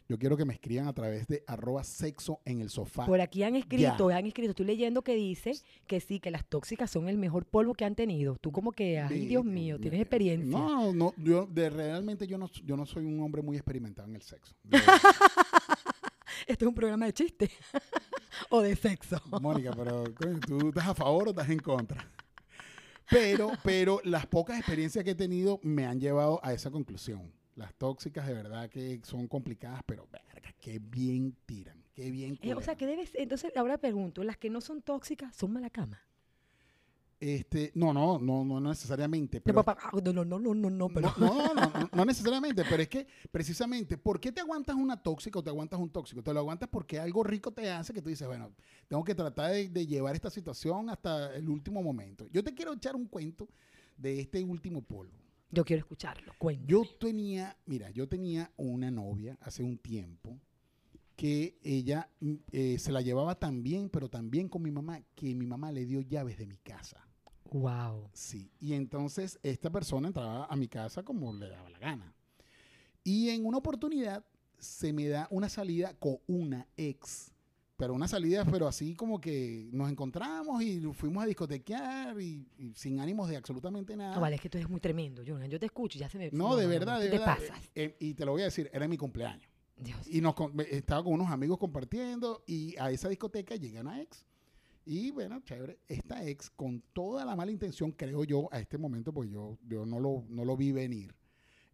Yo 0.07 0.19
quiero 0.19 0.37
que 0.37 0.45
me 0.45 0.53
escriban 0.53 0.87
a 0.87 0.93
través 0.93 1.27
de 1.27 1.43
arroba 1.47 1.83
sexo 1.83 2.39
en 2.45 2.61
el 2.61 2.69
sofá. 2.69 3.05
Por 3.05 3.21
aquí 3.21 3.41
han 3.41 3.55
escrito, 3.55 4.09
han 4.09 4.27
escrito, 4.27 4.51
estoy 4.51 4.67
leyendo 4.67 5.01
que 5.01 5.15
dice 5.15 5.53
que 5.87 5.99
sí, 5.99 6.19
que 6.19 6.29
las 6.29 6.45
tóxicas 6.45 6.91
son 6.91 7.09
el 7.09 7.17
mejor 7.17 7.45
polvo 7.45 7.73
que 7.73 7.85
han 7.85 7.95
tenido. 7.95 8.37
Tú 8.37 8.51
como 8.51 8.71
que, 8.71 8.99
ay 8.99 9.25
Dios 9.25 9.43
mío, 9.43 9.79
tienes 9.79 9.99
experiencia. 9.99 10.57
No, 10.57 10.93
no, 10.93 11.13
yo 11.17 11.47
de, 11.47 11.71
realmente 11.71 12.27
yo 12.27 12.37
no, 12.37 12.51
yo 12.63 12.77
no 12.77 12.85
soy 12.85 13.05
un 13.05 13.19
hombre 13.21 13.41
muy 13.41 13.57
experimentado 13.57 14.07
en 14.07 14.15
el 14.15 14.21
sexo. 14.21 14.55
Este 16.47 16.65
es 16.65 16.69
un 16.69 16.75
programa 16.75 17.05
de 17.07 17.13
chiste. 17.13 17.49
o 18.49 18.61
de 18.61 18.75
sexo. 18.75 19.19
Mónica, 19.41 19.71
pero 19.75 20.03
¿tú 20.03 20.69
estás 20.69 20.87
a 20.87 20.93
favor 20.93 21.27
o 21.27 21.31
estás 21.31 21.49
en 21.49 21.59
contra? 21.59 22.07
Pero, 23.09 23.51
pero 23.63 24.01
las 24.03 24.25
pocas 24.25 24.57
experiencias 24.57 25.03
que 25.03 25.11
he 25.11 25.15
tenido 25.15 25.59
me 25.63 25.85
han 25.85 25.99
llevado 25.99 26.39
a 26.43 26.53
esa 26.53 26.71
conclusión. 26.71 27.31
Las 27.55 27.73
tóxicas 27.75 28.27
de 28.27 28.33
verdad 28.33 28.69
que 28.69 28.99
son 29.03 29.27
complicadas, 29.27 29.81
pero 29.85 30.07
verga, 30.11 30.53
qué 30.59 30.79
bien 30.79 31.35
tiran, 31.45 31.81
qué 31.93 32.11
bien 32.11 32.37
Eh, 32.41 32.53
o 32.53 32.61
sea, 32.61 32.75
que 32.75 32.85
debes, 32.85 33.11
entonces 33.15 33.55
ahora 33.55 33.77
pregunto, 33.77 34.23
las 34.23 34.37
que 34.37 34.49
no 34.49 34.59
son 34.59 34.81
tóxicas 34.81 35.33
son 35.35 35.53
mala 35.53 35.69
cama. 35.69 36.01
Este, 37.17 37.71
no, 37.75 37.93
no, 37.93 38.19
no, 38.19 38.43
no 38.43 38.59
necesariamente. 38.59 39.37
No, 39.37 39.43
Pero 39.45 39.63
papá, 39.63 39.77
ah, 39.83 39.91
no, 40.03 40.11
no, 40.11 40.25
no, 40.25 40.37
no, 40.37 40.53
no, 40.53 40.69
no, 40.69 40.89
pero 40.89 41.13
No, 41.17 41.33
no, 41.33 41.53
no, 41.53 41.69
no, 41.69 41.89
no 41.91 42.05
necesariamente, 42.05 42.63
pero 42.69 42.83
es 42.83 42.89
que 42.89 43.07
precisamente, 43.31 43.97
¿por 43.97 44.19
qué 44.19 44.33
te 44.33 44.41
aguantas 44.41 44.75
una 44.75 45.01
tóxica 45.01 45.39
o 45.39 45.43
te 45.43 45.49
aguantas 45.49 45.79
un 45.79 45.89
tóxico? 45.89 46.21
Te 46.21 46.33
lo 46.33 46.41
aguantas 46.41 46.67
porque 46.67 46.99
algo 46.99 47.23
rico 47.23 47.53
te 47.53 47.71
hace 47.71 47.93
que 47.93 48.01
tú 48.01 48.09
dices, 48.09 48.27
bueno, 48.27 48.51
tengo 48.89 49.03
que 49.03 49.15
tratar 49.15 49.51
de, 49.51 49.69
de 49.69 49.87
llevar 49.87 50.13
esta 50.13 50.29
situación 50.29 50.89
hasta 50.89 51.33
el 51.35 51.47
último 51.47 51.81
momento. 51.81 52.27
Yo 52.33 52.43
te 52.43 52.53
quiero 52.53 52.73
echar 52.73 52.97
un 52.97 53.07
cuento 53.07 53.47
de 53.97 54.19
este 54.19 54.43
último 54.43 54.81
polvo. 54.81 55.24
Yo 55.51 55.63
quiero 55.65 55.79
escucharlo, 55.79 56.33
cuenta. 56.37 56.65
Yo 56.67 56.83
tenía, 56.99 57.57
mira, 57.65 57.89
yo 57.91 58.07
tenía 58.07 58.51
una 58.57 58.91
novia 58.91 59.37
hace 59.41 59.63
un 59.63 59.77
tiempo 59.77 60.39
que 61.15 61.57
ella 61.63 62.09
mm, 62.19 62.33
eh, 62.51 62.77
se 62.77 62.91
la 62.91 63.01
llevaba 63.01 63.35
tan 63.35 63.63
bien, 63.63 63.89
pero 63.89 64.09
tan 64.09 64.29
bien 64.29 64.49
con 64.49 64.61
mi 64.61 64.71
mamá, 64.71 65.01
que 65.15 65.33
mi 65.33 65.45
mamá 65.45 65.71
le 65.71 65.85
dio 65.85 66.01
llaves 66.01 66.37
de 66.37 66.45
mi 66.45 66.57
casa. 66.57 67.07
Wow. 67.51 68.09
Sí, 68.13 68.51
y 68.59 68.73
entonces 68.73 69.39
esta 69.43 69.71
persona 69.71 70.07
entraba 70.07 70.45
a 70.45 70.55
mi 70.55 70.67
casa 70.67 71.03
como 71.03 71.33
le 71.33 71.47
daba 71.47 71.69
la 71.69 71.79
gana. 71.79 72.13
Y 73.03 73.29
en 73.29 73.45
una 73.45 73.59
oportunidad 73.59 74.25
se 74.57 74.91
me 74.91 75.07
da 75.07 75.27
una 75.29 75.47
salida 75.47 75.93
con 75.93 76.17
una 76.27 76.67
ex. 76.75 77.31
Pero 77.77 77.93
una 77.93 78.07
salida, 78.07 78.45
pero 78.45 78.67
así 78.67 78.95
como 78.95 79.19
que 79.19 79.67
nos 79.73 79.91
encontramos 79.91 80.63
y 80.63 80.79
fuimos 80.93 81.23
a 81.23 81.27
discotequear 81.27 82.19
y, 82.21 82.47
y 82.57 82.73
sin 82.73 83.01
ánimos 83.01 83.27
de 83.29 83.35
absolutamente 83.35 83.97
nada. 83.97 84.15
No, 84.15 84.21
vale, 84.21 84.37
es 84.37 84.41
que 84.41 84.49
tú 84.49 84.57
eres 84.57 84.69
muy 84.69 84.79
tremendo, 84.79 85.21
Jordan. 85.27 85.49
Yo 85.49 85.59
te 85.59 85.65
escucho 85.65 85.97
y 85.97 86.01
ya 86.01 86.07
se 86.09 86.17
me... 86.17 86.29
No, 86.31 86.55
de 86.55 86.67
verdad, 86.67 86.99
de 87.01 87.07
te 87.09 87.17
verdad. 87.17 87.35
pasas. 87.37 87.71
Eh, 87.75 87.97
y 87.99 88.13
te 88.13 88.23
lo 88.23 88.31
voy 88.31 88.41
a 88.43 88.45
decir, 88.45 88.69
era 88.73 88.87
mi 88.87 88.95
cumpleaños. 88.97 89.49
Dios. 89.77 89.99
Y 90.07 90.21
nos, 90.21 90.35
me- 90.53 90.63
estaba 90.71 91.03
con 91.03 91.11
unos 91.13 91.29
amigos 91.29 91.57
compartiendo 91.57 92.43
y 92.47 92.77
a 92.77 92.91
esa 92.91 93.09
discoteca 93.09 93.57
llega 93.57 93.81
una 93.81 94.01
ex. 94.01 94.25
Y 94.85 95.11
bueno, 95.11 95.41
chévere, 95.43 95.79
esta 95.89 96.23
ex 96.25 96.49
con 96.51 96.81
toda 96.93 97.25
la 97.25 97.35
mala 97.35 97.51
intención, 97.51 97.91
creo 97.91 98.23
yo, 98.23 98.47
a 98.53 98.59
este 98.61 98.77
momento, 98.77 99.11
porque 99.11 99.31
yo, 99.31 99.57
yo 99.67 99.85
no, 99.85 99.99
lo, 99.99 100.23
no 100.29 100.45
lo 100.45 100.55
vi 100.55 100.71
venir, 100.71 101.13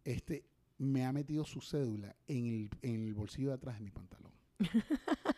este, 0.02 0.46
me 0.78 1.04
ha 1.04 1.12
metido 1.12 1.44
su 1.44 1.60
cédula 1.60 2.16
en 2.26 2.46
el, 2.46 2.70
en 2.80 3.04
el 3.06 3.14
bolsillo 3.14 3.48
de 3.50 3.54
atrás 3.54 3.76
de 3.76 3.84
mi 3.84 3.90
pantalón. 3.90 4.32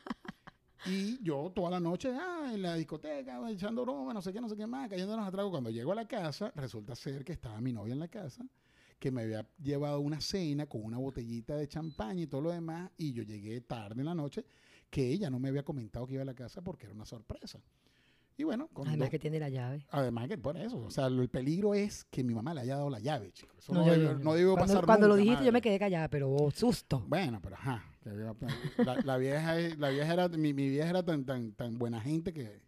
y 0.87 1.23
yo 1.23 1.51
toda 1.55 1.71
la 1.71 1.81
noche, 1.81 2.11
ah, 2.13 2.51
en 2.53 2.63
la 2.63 2.75
discoteca, 2.75 3.41
echando 3.51 3.83
broma, 3.83 4.13
no 4.13 4.23
sé 4.23 4.33
qué, 4.33 4.41
no 4.41 4.49
sé 4.49 4.57
qué 4.57 4.67
más, 4.67 4.89
cayéndonos 4.89 5.27
a 5.27 5.31
trago. 5.31 5.51
Cuando 5.51 5.71
llego 5.71 5.93
a 5.93 5.95
la 5.95 6.07
casa, 6.07 6.53
resulta 6.55 6.95
ser 6.95 7.25
que 7.25 7.33
estaba 7.33 7.61
mi 7.61 7.73
novia 7.73 7.93
en 7.93 8.01
la 8.01 8.09
casa 8.09 8.45
que 8.99 9.11
me 9.11 9.23
había 9.23 9.47
llevado 9.63 10.01
una 10.01 10.21
cena 10.21 10.67
con 10.67 10.83
una 10.83 10.97
botellita 10.97 11.57
de 11.57 11.69
champaña 11.69 12.23
y 12.23 12.27
todo 12.27 12.41
lo 12.41 12.53
demás, 12.53 12.91
y 12.97 13.13
yo 13.13 13.23
llegué 13.23 13.61
tarde 13.61 14.01
en 14.01 14.07
la 14.07 14.15
noche, 14.15 14.47
que 14.89 15.07
ella 15.07 15.29
no 15.29 15.39
me 15.39 15.51
había 15.51 15.63
comentado 15.63 16.07
que 16.07 16.15
iba 16.15 16.23
a 16.23 16.25
la 16.25 16.35
casa 16.35 16.63
porque 16.63 16.87
era 16.87 16.95
una 16.95 17.05
sorpresa. 17.05 17.61
Y 18.37 18.43
bueno, 18.43 18.69
cuando- 18.73 18.91
Además 18.91 19.11
que 19.11 19.19
tiene 19.21 19.39
la 19.39 19.49
llave. 19.49 19.87
además 19.91 20.27
que 20.29 20.37
por 20.39 20.57
eso, 20.57 20.79
o 20.79 20.91
sea, 20.91 21.07
el 21.07 21.29
peligro 21.29 21.73
es 21.75 22.05
que 22.07 22.25
mi 22.25 22.35
mamá 22.35 22.53
le 22.53 22.63
haya 22.63 22.77
dado 22.77 22.91
la 22.91 22.99
llave, 22.99 23.31
chicos. 23.33 23.57
Eso 23.59 23.73
no, 23.73 23.81
No, 23.81 23.87
yo- 23.95 24.03
yo- 24.03 24.19
no 24.19 24.35
debió 24.35 24.55
cuando, 24.55 24.73
pasar 24.75 24.87
Cuando 24.87 25.07
lo 25.09 25.15
dijiste 25.17 25.45
yo 25.45 25.53
me 25.53 25.61
quedé 25.63 25.79
callada, 25.79 26.09
pero 26.09 26.31
oh, 26.33 26.51
susto. 26.51 27.05
Bueno, 27.07 27.41
pero 27.41 27.55
ajá. 27.55 27.85
La, 28.85 28.97
la 29.03 29.17
vieja, 29.19 29.55
la 29.79 29.89
vieja 29.91 30.13
era, 30.13 30.29
mi, 30.29 30.53
mi 30.53 30.69
vieja 30.69 30.91
era 30.91 31.03
tan, 31.05 31.25
tan, 31.25 31.53
tan 31.53 31.79
buena 31.79 32.01
gente 32.01 32.33
que 32.33 32.61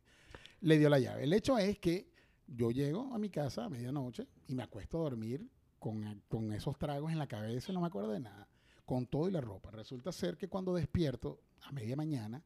le 0.61 0.79
dio 0.79 0.89
la 0.89 0.99
llave. 1.01 1.25
El 1.25 1.33
hecho 1.33 1.59
es 1.59 1.79
que 1.79 2.09
yo 2.47 2.71
llego 2.71 3.13
a 3.13 3.19
mi 3.19 3.29
casa 3.29 3.65
a 3.65 3.69
medianoche 3.69 4.29
y 4.47 4.55
me 4.55 4.63
acuesto 4.63 4.99
a 4.99 5.03
dormir 5.03 5.47
con, 5.81 6.23
con 6.29 6.53
esos 6.53 6.79
tragos 6.79 7.11
en 7.13 7.19
la 7.19 7.27
cabeza 7.27 7.73
y 7.73 7.75
no 7.75 7.81
me 7.81 7.89
acuerdo 7.89 8.13
de 8.13 8.21
nada. 8.21 8.49
Con 8.85 9.05
todo 9.07 9.29
y 9.29 9.33
la 9.33 9.41
ropa. 9.41 9.73
Resulta 9.73 10.13
ser 10.13 10.37
que 10.37 10.49
cuando 10.49 10.73
despierto 10.75 11.41
a 11.63 11.73
media 11.73 11.97
mañana 11.97 12.43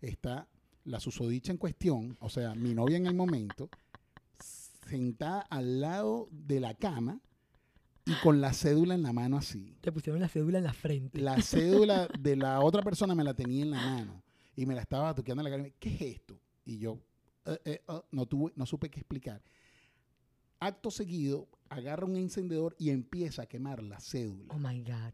está 0.00 0.46
la 0.88 1.00
susodicha 1.00 1.52
en 1.52 1.58
cuestión, 1.58 2.16
o 2.20 2.28
sea, 2.28 2.54
mi 2.54 2.74
novia 2.74 2.96
en 2.96 3.06
el 3.06 3.14
momento, 3.14 3.68
sentada 4.86 5.40
al 5.42 5.80
lado 5.80 6.28
de 6.30 6.60
la 6.60 6.74
cama 6.74 7.20
y 8.06 8.14
con 8.22 8.40
la 8.40 8.52
cédula 8.54 8.94
en 8.94 9.02
la 9.02 9.12
mano 9.12 9.36
así 9.36 9.76
Te 9.82 9.92
pusieron 9.92 10.20
la 10.20 10.28
cédula 10.28 10.58
en 10.58 10.64
la 10.64 10.72
frente. 10.72 11.18
la 11.20 11.40
cédula 11.42 12.08
de 12.18 12.36
la 12.36 12.60
otra 12.60 12.82
persona 12.82 13.14
me 13.14 13.22
la 13.22 13.34
tenía 13.34 13.64
en 13.64 13.70
la 13.70 13.80
mano 13.82 14.22
y 14.56 14.64
me 14.64 14.74
la 14.74 14.80
estaba 14.80 15.14
toqueando 15.14 15.42
en 15.42 15.44
la 15.44 15.50
cara. 15.50 15.60
y 15.60 15.70
me, 15.70 15.74
¿Qué 15.78 15.94
es 15.94 16.00
esto? 16.00 16.40
Y 16.64 16.78
yo 16.78 16.98
eh, 17.64 17.82
oh, 17.86 18.04
no 18.10 18.26
tuve, 18.26 18.52
no 18.56 18.66
supe 18.66 18.90
qué 18.90 19.00
explicar. 19.00 19.42
acto 20.60 20.90
seguido, 20.90 21.48
agarra 21.68 22.06
un 22.06 22.16
encendedor 22.16 22.74
y 22.78 22.90
empieza 22.90 23.42
a 23.42 23.46
quemar 23.46 23.82
la 23.82 24.00
cédula. 24.00 24.54
Oh 24.54 24.58
my 24.58 24.82
God. 24.82 25.12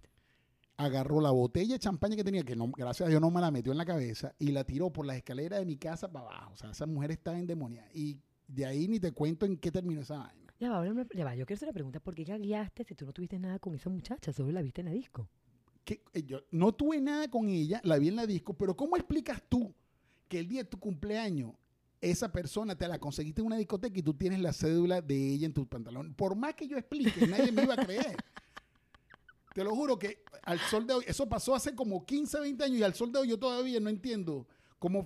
Agarró 0.76 1.20
la 1.20 1.30
botella 1.30 1.74
de 1.74 1.78
champaña 1.78 2.16
que 2.16 2.24
tenía, 2.24 2.42
que 2.42 2.56
no, 2.56 2.70
gracias 2.76 3.06
a 3.06 3.10
Dios 3.10 3.20
no 3.20 3.30
me 3.30 3.40
la 3.40 3.50
metió 3.50 3.70
en 3.72 3.78
la 3.78 3.84
cabeza, 3.84 4.34
y 4.38 4.50
la 4.50 4.64
tiró 4.64 4.90
por 4.92 5.06
las 5.06 5.16
escaleras 5.16 5.60
de 5.60 5.66
mi 5.66 5.76
casa 5.76 6.10
para 6.10 6.26
abajo. 6.26 6.52
O 6.54 6.56
sea, 6.56 6.70
esa 6.70 6.86
mujer 6.86 7.12
estaba 7.12 7.38
endemoniada. 7.38 7.88
Y 7.94 8.18
de 8.48 8.66
ahí 8.66 8.88
ni 8.88 8.98
te 8.98 9.12
cuento 9.12 9.46
en 9.46 9.56
qué 9.56 9.70
terminó 9.70 10.00
esa 10.00 10.18
vaina. 10.18 10.52
Ya 10.58 10.70
va, 10.70 10.84
ya 11.14 11.24
va, 11.24 11.34
yo 11.34 11.46
quiero 11.46 11.58
hacer 11.58 11.68
una 11.68 11.74
pregunta. 11.74 12.00
¿Por 12.00 12.14
qué 12.14 12.24
gagueaste 12.24 12.84
si 12.84 12.94
tú 12.94 13.06
no 13.06 13.12
tuviste 13.12 13.38
nada 13.38 13.58
con 13.58 13.74
esa 13.74 13.90
muchacha? 13.90 14.32
Solo 14.32 14.52
la 14.52 14.62
viste 14.62 14.80
en 14.80 14.86
la 14.86 14.92
disco. 14.92 15.28
que 15.84 16.02
eh, 16.12 16.22
yo 16.22 16.40
no 16.50 16.72
tuve 16.72 17.00
nada 17.00 17.28
con 17.28 17.48
ella, 17.48 17.80
la 17.84 17.98
vi 17.98 18.08
en 18.08 18.16
la 18.16 18.26
disco, 18.26 18.54
pero 18.54 18.76
¿cómo 18.76 18.96
explicas 18.96 19.42
tú 19.48 19.74
que 20.28 20.38
el 20.38 20.48
día 20.48 20.62
de 20.62 20.68
tu 20.68 20.78
cumpleaños 20.78 21.52
esa 22.00 22.32
persona 22.32 22.76
te 22.76 22.86
la 22.88 22.98
conseguiste 22.98 23.40
en 23.40 23.46
una 23.46 23.56
discoteca 23.56 23.98
y 23.98 24.02
tú 24.02 24.14
tienes 24.14 24.40
la 24.40 24.52
cédula 24.52 25.02
de 25.02 25.32
ella 25.34 25.46
en 25.46 25.52
tu 25.52 25.66
pantalón? 25.68 26.14
Por 26.14 26.34
más 26.36 26.54
que 26.54 26.66
yo 26.68 26.76
explique, 26.78 27.26
nadie 27.26 27.52
me 27.52 27.64
iba 27.64 27.74
a 27.74 27.84
creer. 27.84 28.16
Te 29.54 29.64
lo 29.64 29.74
juro 29.74 29.98
que 29.98 30.22
al 30.42 30.58
sol 30.58 30.86
de 30.86 30.92
hoy, 30.94 31.04
eso 31.08 31.26
pasó 31.28 31.54
hace 31.54 31.74
como 31.74 32.04
15, 32.04 32.40
20 32.40 32.64
años 32.64 32.78
y 32.78 32.82
al 32.82 32.92
sol 32.94 33.10
de 33.10 33.20
hoy 33.20 33.28
yo 33.28 33.38
todavía 33.38 33.80
no 33.80 33.88
entiendo 33.88 34.46
cómo, 34.78 35.04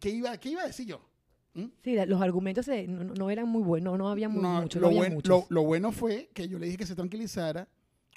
qué, 0.00 0.10
iba, 0.10 0.36
qué 0.38 0.48
iba 0.48 0.62
a 0.62 0.66
decir 0.66 0.86
yo. 0.88 1.00
Sí, 1.84 1.94
los 2.06 2.22
argumentos 2.22 2.64
se- 2.66 2.86
no, 2.88 3.28
eran 3.30 3.48
muy 3.48 3.62
buenos, 3.62 3.98
no 3.98 4.08
había 4.08 4.28
mu- 4.28 4.40
No, 4.40 4.62
mucho, 4.62 4.80
lo, 4.80 4.86
no 4.90 4.96
había 5.02 5.10
buen- 5.10 5.22
lo- 5.28 5.46
lo 5.48 5.62
bueno 5.64 5.92
fue 5.92 6.30
que 6.32 6.48
yo 6.48 6.58
le 6.58 6.66
dije 6.66 6.78
que 6.78 6.86
se 6.86 6.94
tranquilizara, 6.94 7.68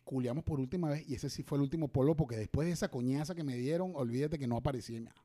culiamos 0.05 0.43
por 0.43 0.59
última 0.59 0.89
vez 0.89 1.03
y 1.09 1.15
ese 1.15 1.29
sí 1.29 1.43
fue 1.43 1.57
el 1.57 1.63
último 1.63 1.87
polvo 1.87 2.15
porque 2.15 2.37
después 2.37 2.65
de 2.67 2.73
esa 2.73 2.89
coñaza 2.89 3.35
que 3.35 3.43
me 3.43 3.55
dieron, 3.57 3.91
olvídate 3.95 4.39
que 4.39 4.47
no 4.47 4.55
aparecía 4.57 4.99
nada. 5.01 5.15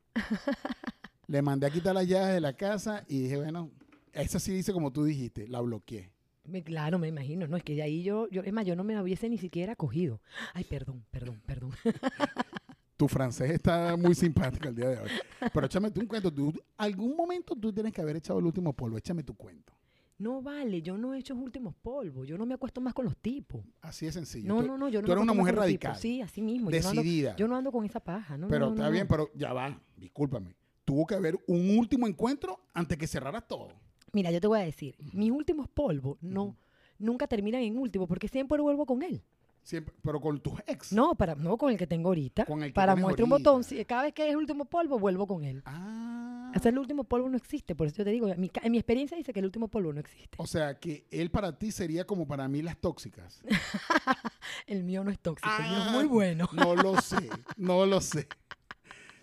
le 1.29 1.43
mandé 1.43 1.67
a 1.67 1.71
quitar 1.71 1.95
las 1.95 2.07
llaves 2.09 2.35
de 2.35 2.41
la 2.41 2.55
casa 2.55 3.05
y 3.09 3.21
dije, 3.21 3.37
bueno, 3.37 3.71
esa 4.13 4.41
sí 4.41 4.53
dice 4.53 4.73
como 4.73 4.91
tú 4.93 5.05
dijiste, 5.05 5.47
la 5.47 5.61
bloqueé. 5.61 6.11
Me- 6.49 6.63
claro, 6.63 6.99
me 6.99 7.09
imagino, 7.09 7.47
no, 7.47 7.57
es 7.57 7.63
que 7.63 7.75
de 7.75 7.83
ahí 7.83 8.03
yo, 8.03 8.29
yo, 8.31 8.43
es 8.43 8.53
más, 8.53 8.65
yo 8.67 8.75
no 8.75 8.85
me 8.85 9.01
hubiese 9.01 9.29
ni 9.29 9.39
siquiera 9.39 9.77
cogido. 9.77 10.21
Ay, 10.55 10.65
perdón, 10.65 11.05
perdón, 11.11 11.41
perdón. 11.47 11.71
Tu 12.97 13.07
francés 13.07 13.53
está 13.53 13.97
muy 13.97 14.13
simpático 14.15 14.69
el 14.69 14.75
día 14.75 14.89
de 14.89 14.99
hoy. 14.99 15.11
Pero 15.55 15.67
échame 15.67 15.89
tú 15.93 16.01
un 16.01 16.07
cuento. 16.07 16.33
Tú, 16.33 16.53
algún 16.77 17.15
momento 17.17 17.55
tú 17.55 17.73
tienes 17.73 17.93
que 17.93 18.01
haber 18.01 18.17
echado 18.17 18.41
el 18.41 18.47
último 18.47 18.73
polvo. 18.73 18.99
Échame 18.99 19.23
tu 19.23 19.35
cuento. 19.35 19.73
No 20.19 20.43
vale, 20.43 20.83
yo 20.83 20.99
no 20.99 21.15
he 21.15 21.19
hecho 21.21 21.33
últimos 21.37 21.77
polvos, 21.77 22.27
yo 22.27 22.37
no 22.37 22.45
me 22.45 22.55
acuesto 22.55 22.81
más 22.81 22.93
con 22.93 23.05
los 23.05 23.17
tipos. 23.17 23.65
Así 23.83 24.07
de 24.07 24.11
sencillo. 24.11 24.49
No, 24.49 24.61
Tú- 24.63 24.67
no, 24.67 24.77
no, 24.77 24.89
yo 24.89 25.01
no 25.01 25.07
tú 25.07 25.13
eres 25.13 25.23
una 25.23 25.33
mujer 25.33 25.55
radical. 25.55 25.95
Sí, 25.95 26.21
así 26.21 26.43
mismo. 26.43 26.73
Yo 26.73 26.81
no, 26.81 26.89
ando, 26.89 27.03
decidida. 27.03 27.37
yo 27.37 27.47
no 27.47 27.55
ando 27.55 27.71
con 27.71 27.85
esa 27.85 28.01
paja, 28.01 28.37
¿no? 28.37 28.49
pero 28.49 28.67
no, 28.67 28.75
está 28.75 28.89
bien, 28.89 29.07
pero 29.07 29.31
ya 29.37 29.53
va. 29.53 29.81
Discúlpame. 29.97 30.57
Tuvo 30.85 31.07
que 31.07 31.15
haber 31.15 31.39
un 31.47 31.79
último 31.79 32.09
encuentro 32.09 32.59
antes 32.75 32.99
que 32.99 33.07
cerraras 33.07 33.47
todo. 33.47 33.69
Mira, 34.13 34.31
yo 34.31 34.41
te 34.41 34.47
voy 34.47 34.61
a 34.61 34.65
decir, 34.65 34.95
mis 35.13 35.31
últimos 35.31 35.69
polvos 35.69 36.19
no, 36.21 36.57
nunca 36.99 37.27
terminan 37.27 37.63
en 37.63 37.77
último 37.79 38.07
porque 38.07 38.29
siempre 38.29 38.61
vuelvo 38.61 38.87
con 38.87 39.03
él. 39.03 39.23
Siempre, 39.63 39.95
pero 40.03 40.19
con 40.19 40.41
tus 40.41 40.55
ex. 40.67 40.93
No, 40.95 41.15
para, 41.15 41.35
no 41.35 41.59
con 41.59 41.71
el 41.71 41.77
que 41.77 41.87
tengo 41.87 42.09
ahorita. 42.09 42.47
Con 42.47 42.63
el 42.63 42.71
que 42.71 42.75
para 42.75 42.97
muestra 42.97 43.25
un 43.25 43.31
botón, 43.31 43.65
si- 43.65 43.85
cada 43.85 44.03
vez 44.05 44.15
que 44.15 44.23
es 44.25 44.31
el 44.31 44.37
último 44.39 44.65
polvo, 44.65 44.99
vuelvo 44.99 45.27
con 45.27 45.45
él. 45.45 45.61
Ah. 45.67 46.53
O 46.57 46.59
sea, 46.59 46.71
el 46.71 46.79
último 46.79 47.05
polvo 47.05 47.29
no 47.29 47.37
existe, 47.37 47.75
por 47.75 47.87
eso 47.87 47.97
yo 47.99 48.05
te 48.05 48.11
digo, 48.11 48.27
mi 48.39 48.51
en 48.63 48.73
mi 48.73 48.79
experiencia 48.79 49.19
dice 49.19 49.35
que 49.35 49.41
el 49.41 49.45
último 49.45 49.69
polvo 49.69 49.93
no 49.93 50.01
existe. 50.01 50.39
O 50.39 50.47
sea, 50.47 50.79
que 50.81 51.07
él 51.11 51.31
para 51.31 51.59
ti 51.59 51.71
sería 51.71 52.07
como 52.07 52.27
para 52.27 52.49
mí 52.49 52.63
las 52.63 52.79
tóxicas. 52.81 53.43
El 54.67 54.85
mío 54.85 55.05
no 55.05 55.11
es 55.11 55.19
tóxico, 55.19 55.51
el 55.59 55.69
mío 55.69 55.79
Ah, 55.81 55.87
es 55.89 55.93
muy 55.93 56.05
bueno. 56.07 56.49
No 56.53 56.75
lo 56.75 56.97
sé, 57.03 57.29
no 57.59 57.85
lo 57.85 58.01
sé. 58.01 58.27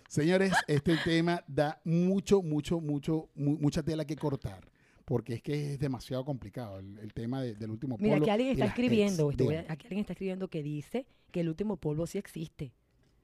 Señores, 0.08 0.52
este 0.68 0.96
tema 0.98 1.42
da 1.48 1.80
mucho, 1.84 2.42
mucho, 2.42 2.80
mucho, 2.80 3.28
mu- 3.34 3.58
mucha 3.58 3.82
tela 3.82 4.04
que 4.04 4.14
cortar. 4.16 4.60
Porque 5.06 5.34
es 5.34 5.42
que 5.42 5.72
es 5.74 5.78
demasiado 5.78 6.24
complicado 6.24 6.80
el, 6.80 6.98
el 6.98 7.14
tema 7.14 7.40
de- 7.40 7.54
del 7.54 7.70
último 7.70 7.96
Mira, 7.98 8.16
polo 8.16 8.24
aquí 8.24 8.30
alguien 8.30 8.50
está 8.50 8.66
escribiendo, 8.66 9.30
Dígame. 9.30 9.58
aquí 9.68 9.86
alguien 9.86 10.00
está 10.00 10.12
escribiendo 10.14 10.48
que 10.48 10.62
dice 10.64 11.06
que 11.30 11.40
el 11.40 11.48
último 11.48 11.76
polvo 11.76 12.06
sí 12.08 12.18
existe, 12.18 12.74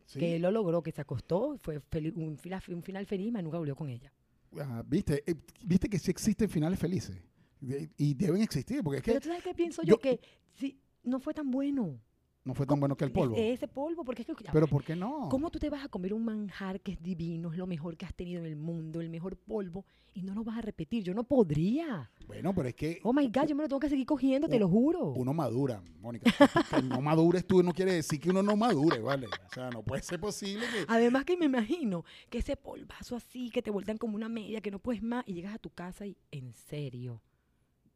¿Sí? 0.06 0.20
que 0.20 0.36
él 0.36 0.42
lo 0.42 0.52
logró, 0.52 0.82
que 0.82 0.92
se 0.92 1.00
acostó, 1.00 1.58
fue 1.58 1.82
un, 2.14 2.38
final 2.38 3.04
feliz, 3.06 3.32
mas 3.32 3.42
nunca 3.42 3.58
volvió 3.58 3.74
con 3.74 3.88
ella. 3.88 4.12
Ah, 4.60 4.84
¿Viste? 4.86 5.24
Eh, 5.26 5.34
¿Viste 5.64 5.88
que 5.88 5.98
sí 5.98 6.10
existen 6.10 6.48
finales 6.48 6.78
felices? 6.78 7.20
De- 7.60 7.90
y 7.96 8.14
deben 8.14 8.42
existir, 8.42 8.80
porque 8.84 8.98
es 8.98 9.02
que 9.02 9.10
Pero 9.10 9.20
tú 9.20 9.28
sabes 9.28 9.42
qué 9.42 9.52
pienso 9.54 9.82
yo, 9.82 9.94
yo- 9.96 9.98
que 9.98 10.20
sí, 10.54 10.78
no 11.02 11.18
fue 11.18 11.34
tan 11.34 11.50
bueno. 11.50 11.98
No 12.44 12.54
fue 12.54 12.66
tan 12.66 12.80
bueno 12.80 12.96
que 12.96 13.04
el 13.04 13.12
polvo. 13.12 13.36
Ese 13.36 13.68
polvo, 13.68 14.04
porque 14.04 14.22
es 14.22 14.28
que... 14.28 14.34
Pero 14.52 14.66
¿por 14.66 14.82
qué 14.82 14.96
no? 14.96 15.28
¿Cómo 15.30 15.50
tú 15.50 15.58
te 15.58 15.70
vas 15.70 15.84
a 15.84 15.88
comer 15.88 16.12
un 16.12 16.24
manjar 16.24 16.80
que 16.80 16.92
es 16.92 17.02
divino, 17.02 17.52
es 17.52 17.58
lo 17.58 17.66
mejor 17.66 17.96
que 17.96 18.04
has 18.04 18.14
tenido 18.14 18.40
en 18.40 18.46
el 18.46 18.56
mundo, 18.56 19.00
el 19.00 19.10
mejor 19.10 19.36
polvo, 19.36 19.84
y 20.12 20.22
no 20.22 20.34
lo 20.34 20.42
vas 20.42 20.58
a 20.58 20.60
repetir? 20.60 21.04
Yo 21.04 21.14
no 21.14 21.22
podría. 21.24 22.10
Bueno, 22.26 22.52
pero 22.54 22.68
es 22.68 22.74
que 22.74 23.00
Oh 23.04 23.12
my 23.12 23.28
God, 23.28 23.46
yo 23.46 23.54
me 23.54 23.62
lo 23.62 23.68
tengo 23.68 23.80
que 23.80 23.88
seguir 23.88 24.06
cogiendo, 24.06 24.48
te 24.48 24.58
lo 24.58 24.68
juro. 24.68 25.12
uno 25.12 25.32
madura, 25.32 25.82
Mónica. 26.00 26.32
Que 26.68 26.82
no 26.82 27.00
madures 27.00 27.46
tú 27.46 27.62
no 27.62 27.72
quiere 27.72 27.92
decir 27.92 28.18
que 28.18 28.30
uno 28.30 28.42
no 28.42 28.56
madure, 28.56 29.00
¿vale? 29.00 29.26
O 29.26 29.54
sea, 29.54 29.70
no 29.70 29.82
puede 29.82 30.02
ser 30.02 30.18
posible 30.18 30.66
que... 30.66 30.84
Además 30.88 31.24
que 31.24 31.36
me 31.36 31.46
imagino 31.46 32.04
que 32.28 32.38
ese 32.38 32.56
polvazo 32.56 33.14
así, 33.14 33.50
que 33.50 33.62
te 33.62 33.70
vueltan 33.70 33.98
como 33.98 34.16
una 34.16 34.28
media, 34.28 34.60
que 34.60 34.70
no 34.70 34.80
puedes 34.80 35.02
más, 35.02 35.22
y 35.28 35.34
llegas 35.34 35.54
a 35.54 35.58
tu 35.58 35.70
casa 35.70 36.06
y, 36.06 36.16
en 36.32 36.52
serio, 36.52 37.22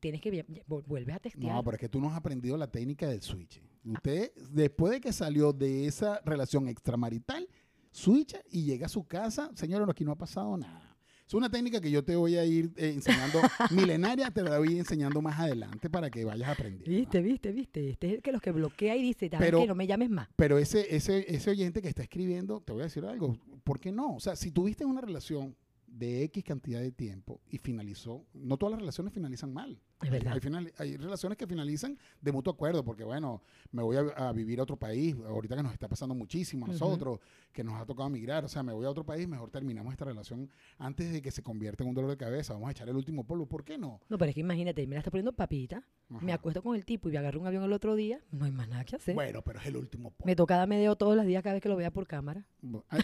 tienes 0.01 0.21
que, 0.21 0.31
vi- 0.31 0.45
vu- 0.67 0.85
vuelves 0.87 1.17
a 1.17 1.19
testear. 1.21 1.55
No, 1.55 1.63
pero 1.65 1.77
es 1.77 1.81
que 1.81 1.89
tú 1.89 2.01
no 2.01 2.09
has 2.11 2.17
aprendido 2.17 2.57
la 2.57 2.71
técnica 2.71 3.09
del 3.09 3.23
switch. 3.23 3.61
Usted, 3.85 4.33
después 4.51 4.93
de 4.93 5.01
que 5.01 5.13
salió 5.13 5.53
de 5.53 5.87
esa 5.87 6.21
relación 6.25 6.69
extramarital, 6.69 7.49
switcha 7.91 8.41
y 8.51 8.65
llega 8.65 8.87
a 8.87 8.89
su 8.91 9.05
casa. 9.07 9.51
Señora, 9.55 9.87
aquí 9.89 10.05
no 10.05 10.13
ha 10.13 10.19
pasado 10.19 10.57
nada. 10.57 10.93
Es 11.27 11.35
una 11.35 11.51
técnica 11.51 11.81
que 11.81 11.91
yo 11.91 12.05
te 12.05 12.15
voy 12.15 12.37
a 12.37 12.45
ir 12.45 12.73
eh, 12.77 12.93
enseñando, 12.95 13.41
milenaria, 13.73 14.31
te 14.31 14.43
la 14.43 14.59
voy 14.59 14.69
a 14.69 14.73
ir 14.73 14.79
enseñando 14.79 15.21
más 15.21 15.41
adelante 15.41 15.91
para 15.91 16.09
que 16.09 16.25
vayas 16.25 16.49
aprendiendo. 16.49 16.89
Viste, 16.89 17.21
viste, 17.21 17.51
viste. 17.53 17.91
Este 17.91 18.07
es 18.09 18.13
el 18.15 18.23
que 18.23 18.31
los 18.31 18.41
que 18.41 18.53
bloquea 18.53 18.95
y 18.95 19.03
dice, 19.03 19.29
"¿Sabes 19.29 19.45
Pero- 19.45 19.61
qué? 19.61 19.67
no 19.67 19.75
me 19.75 19.89
llames 19.89 20.09
más. 20.11 20.29
Pero 20.37 20.57
ese, 20.59 20.95
ese, 20.95 21.25
ese 21.35 21.51
oyente 21.51 21.83
que 21.83 21.89
está 21.89 22.03
escribiendo, 22.03 22.61
te 22.61 22.73
voy 22.73 22.83
a 22.83 22.85
decir 22.85 23.05
algo, 23.05 23.37
¿por 23.65 23.81
qué 23.81 23.91
no? 23.91 24.15
O 24.15 24.21
sea, 24.21 24.37
si 24.37 24.53
tuviste 24.53 24.85
una 24.85 25.01
relación 25.01 25.57
de 25.99 26.25
X 26.25 26.45
cantidad 26.45 26.81
de 26.81 26.93
tiempo 26.93 27.41
y 27.49 27.59
finalizó, 27.59 28.27
no 28.35 28.57
todas 28.57 28.73
las 28.73 28.81
relaciones 28.81 29.15
finalizan 29.15 29.53
mal. 29.53 29.81
Es 30.03 30.11
verdad. 30.11 30.35
Hay, 30.35 30.41
final- 30.41 30.73
hay 30.77 30.97
relaciones 30.99 31.39
que 31.39 31.47
finalizan 31.47 31.99
de 32.21 32.31
mutuo 32.33 32.53
acuerdo, 32.53 32.85
porque 32.85 33.03
bueno, 33.03 33.43
me 33.73 33.83
voy 33.83 33.97
a, 33.97 34.01
a 34.29 34.33
vivir 34.33 34.61
a 34.61 34.65
otro 34.65 34.77
país, 34.77 35.17
ahorita 35.27 35.57
que 35.57 35.63
nos 35.63 35.73
está 35.73 35.89
pasando 35.89 36.15
muchísimo 36.15 36.67
a 36.67 36.69
nosotros, 36.69 37.19
que 37.51 37.65
nos 37.65 37.81
ha 37.81 37.87
tocado 37.87 38.11
migrar, 38.11 38.45
o 38.45 38.49
sea, 38.49 38.63
me 38.63 38.75
voy 38.75 38.85
a 38.85 38.91
otro 38.91 39.05
país, 39.05 39.27
mejor 39.27 39.51
terminamos 39.51 39.93
esta 39.93 40.05
relación 40.05 40.51
antes 40.79 41.11
de 41.11 41.23
que 41.23 41.31
se 41.31 41.43
convierta 41.43 41.83
en 41.83 41.89
un 41.89 41.95
dolor 41.95 42.11
de 42.11 42.19
cabeza, 42.19 42.53
vamos 42.53 42.69
a 42.69 42.73
echar 42.73 42.89
el 42.91 42.97
último 42.97 43.25
polvo, 43.25 43.47
¿por 43.47 43.65
qué 43.65 43.79
no? 43.79 44.01
No, 44.11 44.19
pero 44.19 44.29
es 44.29 44.35
que 44.35 44.41
imagínate, 44.43 44.87
me 44.87 44.97
la 44.97 44.99
está 45.01 45.11
poniendo 45.11 45.33
papita, 45.33 45.83
me 46.11 46.19
Ajá. 46.33 46.35
acuesto 46.35 46.63
con 46.63 46.77
el 46.77 46.85
tipo 46.85 47.09
y 47.09 47.13
me 47.13 47.19
agarro 47.19 47.41
un 47.41 47.47
avión 47.47 47.65
el 47.65 47.73
otro 47.73 47.95
día, 47.97 48.21
no 48.31 48.45
hay 48.45 48.51
más 48.53 48.69
nada 48.69 48.85
que 48.85 48.97
hacer. 48.97 49.15
Bueno, 49.15 49.41
pero 49.43 49.61
es 49.61 49.67
el 49.67 49.77
último 49.77 50.11
polvo. 50.11 50.27
Me 50.27 50.37
toca 50.37 50.57
darme 50.59 50.77
dedo 50.79 50.97
todos 50.97 51.17
los 51.17 51.25
días 51.25 51.43
cada 51.43 51.55
vez 51.55 51.63
que 51.63 51.71
lo 51.71 51.77
vea 51.77 51.91
por 51.91 52.07
cámara. 52.07 52.45
Bu- 52.63 52.85
Ahí, 52.91 53.01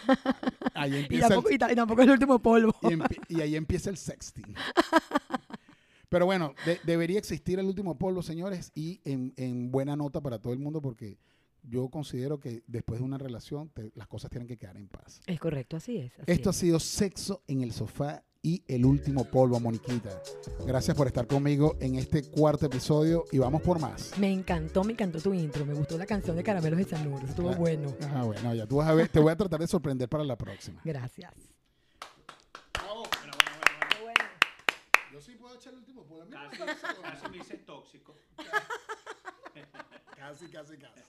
ahí 0.74 0.92
Y 0.94 0.96
empieza 1.04 1.26
el- 1.28 1.32
tampoco, 1.32 1.54
y 1.54 1.58
ta- 1.58 1.72
y 1.72 1.74
tampoco 1.74 2.02
es 2.02 2.06
el 2.08 2.12
último 2.12 2.38
polvo. 2.42 2.74
y, 3.28 3.36
y 3.38 3.40
ahí 3.40 3.56
empieza 3.56 3.88
el 3.88 3.96
sexting. 3.96 4.54
Pero 6.12 6.26
bueno, 6.26 6.54
de- 6.66 6.78
debería 6.84 7.18
existir 7.18 7.58
el 7.58 7.64
último 7.64 7.96
polvo, 7.96 8.22
señores, 8.22 8.70
y 8.74 9.00
en, 9.04 9.32
en 9.38 9.70
buena 9.72 9.96
nota 9.96 10.20
para 10.20 10.38
todo 10.38 10.52
el 10.52 10.58
mundo, 10.58 10.82
porque 10.82 11.16
yo 11.62 11.88
considero 11.88 12.38
que 12.38 12.62
después 12.66 13.00
de 13.00 13.04
una 13.06 13.16
relación 13.16 13.70
te- 13.70 13.90
las 13.94 14.08
cosas 14.08 14.30
tienen 14.30 14.46
que 14.46 14.58
quedar 14.58 14.76
en 14.76 14.88
paz. 14.88 15.22
Es 15.26 15.40
correcto, 15.40 15.78
así 15.78 15.96
es. 15.96 16.12
así 16.20 16.24
Esto 16.30 16.50
ha 16.50 16.52
sido 16.52 16.78
Sexo 16.80 17.42
en 17.46 17.62
el 17.62 17.72
Sofá 17.72 18.22
y 18.42 18.62
el 18.68 18.84
último 18.84 19.24
polvo, 19.24 19.58
Moniquita. 19.58 20.20
Gracias 20.66 20.94
por 20.94 21.06
estar 21.06 21.26
conmigo 21.26 21.76
en 21.80 21.94
este 21.94 22.24
cuarto 22.28 22.66
episodio 22.66 23.24
y 23.32 23.38
vamos 23.38 23.62
por 23.62 23.78
más. 23.80 24.12
Me 24.18 24.30
encantó, 24.30 24.84
me 24.84 24.92
encantó 24.92 25.18
tu 25.18 25.32
intro. 25.32 25.64
Me 25.64 25.72
gustó 25.72 25.96
la 25.96 26.04
canción 26.04 26.36
de 26.36 26.42
Caramelos 26.42 26.76
de 26.78 26.84
Cianuro. 26.84 27.26
Estuvo 27.26 27.46
Claro. 27.48 27.60
bueno. 27.62 27.94
Ah, 28.12 28.24
bueno, 28.24 28.54
ya 28.54 28.66
tú 28.66 28.76
vas 28.76 28.88
a 28.88 28.94
ver, 28.94 29.08
te 29.08 29.18
voy 29.18 29.32
a 29.32 29.36
tratar 29.36 29.60
de 29.60 29.66
sorprender 29.66 30.10
para 30.10 30.24
la 30.24 30.36
próxima. 30.36 30.78
Gracias. 30.84 31.32
Yo 35.12 35.20
sí 35.20 35.36
puedo 35.36 35.54
Casi, 36.30 36.58
casi 37.02 37.28
me 37.28 37.38
dices 37.38 37.64
tóxico. 37.66 38.14
Casi, 40.16 40.48
casi, 40.48 40.78
casi. 40.78 41.00